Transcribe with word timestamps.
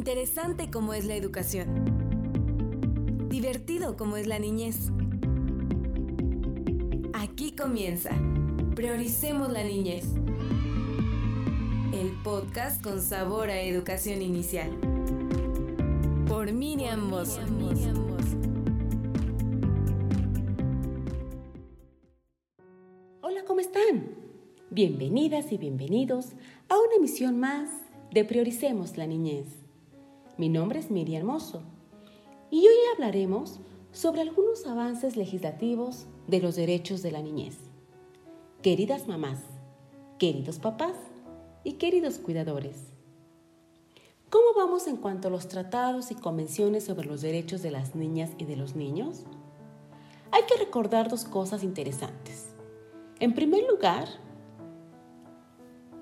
Interesante 0.00 0.70
como 0.70 0.94
es 0.94 1.04
la 1.04 1.14
educación. 1.14 1.68
Divertido 3.28 3.98
como 3.98 4.16
es 4.16 4.26
la 4.26 4.38
niñez. 4.38 4.90
Aquí 7.12 7.52
comienza. 7.52 8.08
Prioricemos 8.74 9.52
la 9.52 9.62
niñez. 9.62 10.06
El 11.92 12.12
podcast 12.24 12.82
con 12.82 13.02
sabor 13.02 13.50
a 13.50 13.60
educación 13.60 14.22
inicial. 14.22 14.70
Por 16.26 16.50
Miriam 16.50 17.06
Mosso. 17.06 17.42
Hola, 23.20 23.44
¿cómo 23.46 23.60
están? 23.60 24.14
Bienvenidas 24.70 25.52
y 25.52 25.58
bienvenidos 25.58 26.28
a 26.70 26.78
una 26.78 26.94
emisión 26.96 27.38
más 27.38 27.68
de 28.14 28.24
Prioricemos 28.24 28.96
la 28.96 29.06
Niñez. 29.06 29.59
Mi 30.40 30.48
nombre 30.48 30.78
es 30.78 30.90
Miriam 30.90 31.26
Mosso 31.26 31.60
y 32.50 32.60
hoy 32.60 32.76
hablaremos 32.94 33.60
sobre 33.92 34.22
algunos 34.22 34.66
avances 34.66 35.14
legislativos 35.14 36.06
de 36.28 36.40
los 36.40 36.56
derechos 36.56 37.02
de 37.02 37.12
la 37.12 37.20
niñez. 37.20 37.58
Queridas 38.62 39.06
mamás, 39.06 39.40
queridos 40.18 40.58
papás 40.58 40.96
y 41.62 41.74
queridos 41.74 42.16
cuidadores, 42.16 42.84
¿cómo 44.30 44.54
vamos 44.56 44.86
en 44.86 44.96
cuanto 44.96 45.28
a 45.28 45.30
los 45.30 45.46
tratados 45.46 46.10
y 46.10 46.14
convenciones 46.14 46.84
sobre 46.84 47.06
los 47.06 47.20
derechos 47.20 47.60
de 47.60 47.72
las 47.72 47.94
niñas 47.94 48.30
y 48.38 48.46
de 48.46 48.56
los 48.56 48.74
niños? 48.74 49.24
Hay 50.30 50.44
que 50.44 50.56
recordar 50.56 51.10
dos 51.10 51.24
cosas 51.24 51.62
interesantes. 51.62 52.54
En 53.18 53.34
primer 53.34 53.64
lugar, 53.68 54.08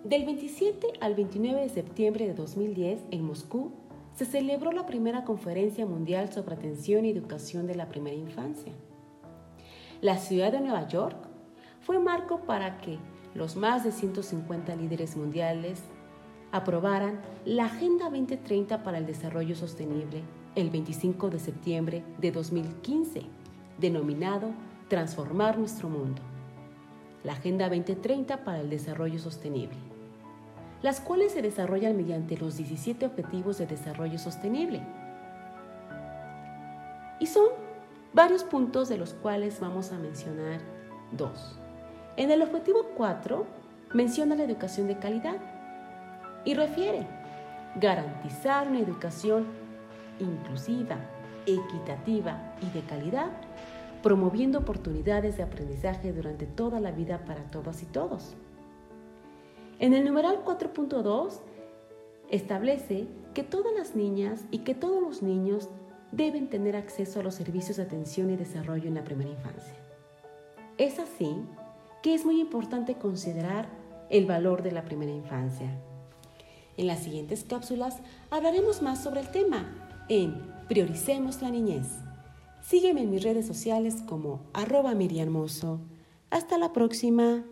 del 0.04 0.24
27 0.24 0.92
al 1.00 1.16
29 1.16 1.60
de 1.60 1.68
septiembre 1.70 2.28
de 2.28 2.34
2010, 2.34 3.00
en 3.10 3.24
Moscú, 3.24 3.72
se 4.18 4.24
celebró 4.24 4.72
la 4.72 4.84
primera 4.84 5.22
conferencia 5.22 5.86
mundial 5.86 6.32
sobre 6.32 6.56
atención 6.56 7.04
y 7.04 7.10
educación 7.10 7.68
de 7.68 7.76
la 7.76 7.88
primera 7.88 8.16
infancia. 8.16 8.72
La 10.00 10.18
ciudad 10.18 10.50
de 10.50 10.58
Nueva 10.60 10.88
York 10.88 11.16
fue 11.82 12.00
marco 12.00 12.40
para 12.40 12.78
que 12.78 12.98
los 13.36 13.54
más 13.54 13.84
de 13.84 13.92
150 13.92 14.74
líderes 14.74 15.16
mundiales 15.16 15.84
aprobaran 16.50 17.20
la 17.44 17.66
Agenda 17.66 18.06
2030 18.06 18.82
para 18.82 18.98
el 18.98 19.06
Desarrollo 19.06 19.54
Sostenible 19.54 20.24
el 20.56 20.70
25 20.70 21.30
de 21.30 21.38
septiembre 21.38 22.04
de 22.20 22.32
2015, 22.32 23.22
denominado 23.78 24.50
Transformar 24.88 25.58
nuestro 25.58 25.88
mundo. 25.88 26.22
La 27.22 27.34
Agenda 27.34 27.68
2030 27.68 28.42
para 28.42 28.62
el 28.62 28.68
Desarrollo 28.68 29.20
Sostenible 29.20 29.97
las 30.82 31.00
cuales 31.00 31.32
se 31.32 31.42
desarrollan 31.42 31.96
mediante 31.96 32.36
los 32.36 32.56
17 32.56 33.06
Objetivos 33.06 33.58
de 33.58 33.66
Desarrollo 33.66 34.18
Sostenible. 34.18 34.82
Y 37.18 37.26
son 37.26 37.48
varios 38.12 38.44
puntos 38.44 38.88
de 38.88 38.96
los 38.96 39.14
cuales 39.14 39.58
vamos 39.60 39.92
a 39.92 39.98
mencionar 39.98 40.60
dos. 41.12 41.58
En 42.16 42.30
el 42.30 42.42
objetivo 42.42 42.90
4 42.96 43.46
menciona 43.92 44.36
la 44.36 44.44
educación 44.44 44.86
de 44.86 44.98
calidad 44.98 45.36
y 46.44 46.54
refiere 46.54 47.06
garantizar 47.76 48.68
una 48.68 48.80
educación 48.80 49.46
inclusiva, 50.20 50.96
equitativa 51.46 52.54
y 52.60 52.70
de 52.70 52.84
calidad, 52.86 53.30
promoviendo 54.02 54.60
oportunidades 54.60 55.36
de 55.36 55.42
aprendizaje 55.42 56.12
durante 56.12 56.46
toda 56.46 56.80
la 56.80 56.90
vida 56.92 57.24
para 57.24 57.42
todas 57.44 57.82
y 57.82 57.86
todos. 57.86 58.34
En 59.78 59.94
el 59.94 60.04
numeral 60.04 60.44
4.2 60.44 61.34
establece 62.30 63.06
que 63.32 63.44
todas 63.44 63.72
las 63.76 63.94
niñas 63.94 64.44
y 64.50 64.58
que 64.58 64.74
todos 64.74 65.00
los 65.00 65.22
niños 65.22 65.68
deben 66.10 66.48
tener 66.48 66.74
acceso 66.74 67.20
a 67.20 67.22
los 67.22 67.36
servicios 67.36 67.76
de 67.76 67.84
atención 67.84 68.30
y 68.30 68.36
desarrollo 68.36 68.88
en 68.88 68.94
la 68.94 69.04
primera 69.04 69.30
infancia. 69.30 69.76
Es 70.78 70.98
así 70.98 71.36
que 72.02 72.14
es 72.14 72.24
muy 72.24 72.40
importante 72.40 72.94
considerar 72.94 73.68
el 74.10 74.26
valor 74.26 74.62
de 74.62 74.72
la 74.72 74.84
primera 74.84 75.12
infancia. 75.12 75.70
En 76.76 76.86
las 76.86 77.00
siguientes 77.00 77.44
cápsulas 77.44 77.98
hablaremos 78.30 78.82
más 78.82 79.02
sobre 79.02 79.20
el 79.20 79.30
tema 79.30 80.04
en 80.08 80.52
Prioricemos 80.68 81.40
la 81.42 81.50
Niñez. 81.50 81.86
Sígueme 82.62 83.02
en 83.02 83.10
mis 83.10 83.22
redes 83.22 83.46
sociales 83.46 84.02
como 84.06 84.40
arroba 84.52 84.94
miriamoso. 84.94 85.80
Hasta 86.30 86.58
la 86.58 86.72
próxima. 86.72 87.44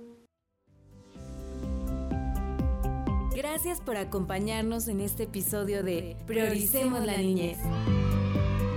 Gracias 3.37 3.83
por 3.83 3.99
acompañarnos 3.99 4.89
en 4.89 5.03
este 5.03 5.25
episodio 5.25 5.83
de 5.83 6.17
Prioricemos 6.27 7.05
la 7.05 7.19
Niñez 7.19 7.59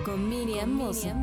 con 0.04 0.28
Miriam 0.28 0.70
Mozo. 0.70 1.14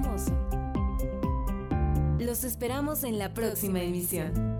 Los 2.18 2.44
esperamos 2.44 3.04
en 3.04 3.18
la 3.18 3.34
próxima 3.34 3.82
emisión. 3.82 4.56